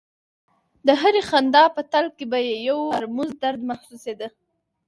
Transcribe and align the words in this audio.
د 0.85 0.89
هرې 1.01 1.21
خندا 1.29 1.63
په 1.75 1.81
تل 1.91 2.05
کې 2.17 2.25
به 2.31 2.39
یې 2.47 2.55
یو 2.69 2.79
مرموز 2.93 3.29
درد 3.41 3.61
محسوسېده 3.69 4.27